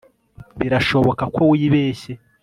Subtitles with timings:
[0.59, 2.11] birashoboka ko wibeshye